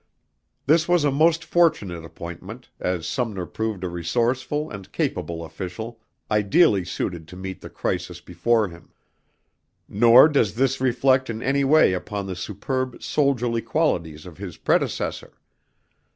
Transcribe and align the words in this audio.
This 0.65 0.87
was 0.87 1.03
a 1.03 1.11
most 1.11 1.43
fortunate 1.43 2.03
appointment, 2.03 2.71
as 2.79 3.05
Sumner 3.05 3.45
proved 3.45 3.83
a 3.83 3.87
resourceful 3.87 4.71
and 4.71 4.91
capable 4.91 5.45
official, 5.45 5.99
ideally 6.31 6.83
suited 6.83 7.27
to 7.27 7.35
meet 7.35 7.61
the 7.61 7.69
crisis 7.69 8.19
before 8.19 8.69
him. 8.69 8.89
Nor 9.87 10.27
does 10.27 10.55
this 10.55 10.81
reflect 10.81 11.29
in 11.29 11.43
any 11.43 11.63
way 11.63 11.93
upon 11.93 12.25
the 12.25 12.35
superb 12.35 13.03
soldierly 13.03 13.61
qualities 13.61 14.25
of 14.25 14.39
his 14.39 14.57
predecessor. 14.57 15.33